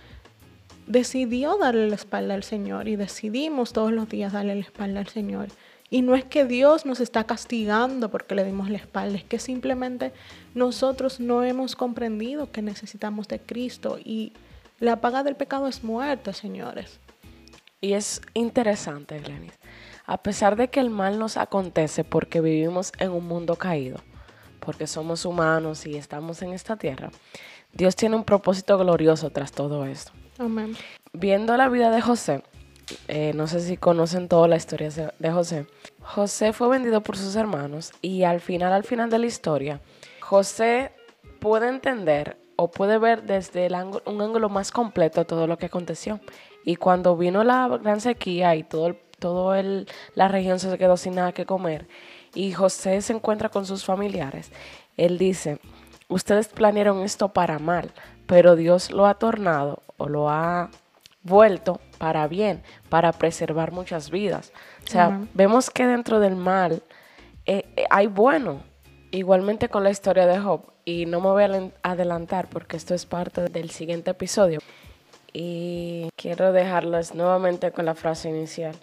decidió 0.86 1.58
darle 1.58 1.90
la 1.90 1.96
espalda 1.96 2.36
al 2.36 2.44
Señor 2.44 2.88
y 2.88 2.96
decidimos 2.96 3.74
todos 3.74 3.92
los 3.92 4.08
días 4.08 4.32
darle 4.32 4.54
la 4.54 4.62
espalda 4.62 5.00
al 5.00 5.08
Señor. 5.08 5.48
Y 5.90 6.04
no 6.04 6.14
es 6.14 6.24
que 6.24 6.46
Dios 6.46 6.86
nos 6.86 7.00
está 7.00 7.24
castigando 7.24 8.12
porque 8.12 8.36
le 8.36 8.44
dimos 8.44 8.70
la 8.70 8.78
espalda, 8.78 9.18
es 9.18 9.24
que 9.24 9.40
simplemente 9.40 10.12
nosotros 10.54 11.20
no 11.20 11.44
hemos 11.44 11.76
comprendido 11.76 12.52
que 12.52 12.62
necesitamos 12.62 13.28
de 13.28 13.40
Cristo 13.40 13.98
y 13.98 14.34
la 14.80 15.02
paga 15.02 15.24
del 15.24 15.36
pecado 15.36 15.68
es 15.68 15.84
muerte, 15.84 16.34
señores. 16.34 17.00
Y 17.82 17.94
es 17.94 18.22
interesante, 18.34 19.20
Glenis. 19.20 19.54
A 20.06 20.22
pesar 20.24 20.56
de 20.56 20.70
que 20.70 20.80
el 20.80 20.90
mal 20.90 21.20
nos 21.20 21.38
acontece 21.38 22.04
porque 22.04 22.42
vivimos 22.42 22.92
en 23.00 23.12
un 23.12 23.26
mundo 23.28 23.56
caído, 23.56 23.98
porque 24.60 24.88
somos 24.88 25.26
humanos 25.26 25.86
y 25.86 25.96
estamos 25.96 26.42
en 26.42 26.54
esta 26.54 26.76
tierra, 26.76 27.12
Dios 27.74 27.96
tiene 27.96 28.16
un 28.16 28.24
propósito 28.24 28.78
glorioso 28.78 29.30
tras 29.32 29.52
todo 29.52 29.86
esto. 29.86 30.12
Amén. 30.38 30.76
Viendo 31.14 31.58
la 31.58 31.70
vida 31.70 31.90
de 31.90 32.02
José, 32.02 32.44
eh, 33.08 33.34
no 33.36 33.48
sé 33.48 33.60
si 33.62 33.78
conocen 33.78 34.28
toda 34.28 34.48
la 34.48 34.56
historia 34.56 34.90
de 35.18 35.32
José. 35.32 35.68
José 36.02 36.54
fue 36.54 36.70
vendido 36.70 37.02
por 37.02 37.18
sus 37.18 37.36
hermanos 37.36 37.92
y 38.02 38.24
al 38.24 38.42
final, 38.42 38.74
al 38.74 38.84
final 38.84 39.10
de 39.10 39.20
la 39.20 39.26
historia, 39.26 39.82
José 40.22 40.92
puede 41.40 41.70
entender 41.70 42.38
o 42.64 42.72
puede 42.72 42.98
ver 42.98 43.24
desde 43.24 43.68
un 44.06 44.22
ángulo 44.22 44.50
más 44.50 44.72
completo 44.72 45.26
todo 45.26 45.48
lo 45.48 45.58
que 45.58 45.66
aconteció. 45.66 46.20
Y 46.64 46.78
cuando 46.78 47.18
vino 47.18 47.44
la 47.44 47.68
gran 47.68 48.00
sequía 48.00 48.56
y 48.56 48.64
todo, 48.64 48.96
todo 49.20 49.54
el, 49.54 49.88
la 50.16 50.30
región 50.30 50.60
se 50.60 50.78
quedó 50.78 50.96
sin 50.98 51.16
nada 51.16 51.34
que 51.34 51.46
comer, 51.46 51.88
y 52.34 52.54
José 52.54 53.02
se 53.02 53.14
encuentra 53.14 53.50
con 53.50 53.66
sus 53.66 53.86
familiares, 53.86 54.52
él 54.98 55.18
dice, 55.18 55.60
ustedes 56.08 56.48
planearon 56.48 57.02
esto 57.04 57.30
para 57.30 57.60
mal, 57.60 57.92
pero 58.28 58.56
Dios 58.56 58.92
lo 58.92 59.06
ha 59.06 59.16
tornado 59.16 59.84
o 59.98 60.08
lo 60.08 60.30
ha 60.30 60.70
vuelto 61.22 61.80
para 61.98 62.28
bien, 62.28 62.64
para 62.90 63.12
preservar 63.12 63.72
muchas 63.72 64.10
vidas. 64.10 64.52
O 64.86 64.90
sea, 64.90 65.22
vemos 65.34 65.70
que 65.70 65.86
dentro 65.86 66.20
del 66.20 66.36
mal 66.36 66.84
eh, 67.46 67.66
eh, 67.76 67.86
hay 67.90 68.08
bueno. 68.08 68.62
Igualmente 69.14 69.70
con 69.70 69.84
la 69.84 69.92
historia 69.92 70.26
de 70.26 70.40
Job, 70.40 70.62
y 70.86 71.06
no 71.06 71.22
me 71.22 71.28
voy 71.28 71.44
a 71.44 71.72
adelantar 71.84 72.50
porque 72.50 72.78
esto 72.78 72.96
es 72.96 73.06
parte 73.06 73.42
del 73.42 73.70
siguiente 73.70 74.10
episodio. 74.10 74.58
Y 75.32 76.10
quiero 76.16 76.52
dejarles 76.52 77.14
nuevamente 77.14 77.72
con 77.72 77.86
la 77.86 77.94
frase 77.94 78.30
inicial. 78.30 78.74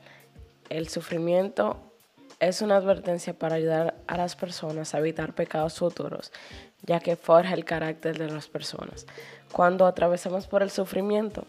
El 0.68 0.88
sufrimiento 0.88 1.78
es 2.38 2.62
una 2.62 2.76
advertencia 2.76 3.36
para 3.36 3.56
ayudar 3.56 3.96
a 4.06 4.16
las 4.16 4.36
personas 4.36 4.94
a 4.94 5.00
evitar 5.00 5.34
pecados 5.34 5.80
futuros, 5.80 6.30
ya 6.82 7.00
que 7.00 7.16
forja 7.16 7.52
el 7.54 7.64
carácter 7.64 8.16
de 8.16 8.30
las 8.30 8.46
personas. 8.46 9.08
Cuando 9.50 9.84
atravesamos 9.84 10.46
por 10.46 10.62
el 10.62 10.70
sufrimiento, 10.70 11.44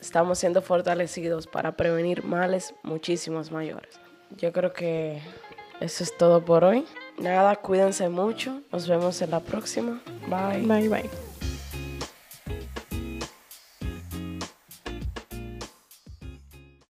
estamos 0.00 0.40
siendo 0.40 0.62
fortalecidos 0.62 1.46
para 1.46 1.76
prevenir 1.76 2.24
males 2.24 2.74
muchísimos 2.82 3.52
mayores. 3.52 4.00
Yo 4.36 4.52
creo 4.52 4.72
que 4.72 5.22
eso 5.78 6.02
es 6.02 6.16
todo 6.16 6.44
por 6.44 6.64
hoy. 6.64 6.84
Nada, 7.20 7.54
cuídense 7.56 8.08
mucho. 8.08 8.62
Nos 8.72 8.88
vemos 8.88 9.20
en 9.20 9.30
la 9.30 9.40
próxima. 9.40 10.00
Bye. 10.28 10.62
Bye, 10.62 10.88
bye. 10.88 11.29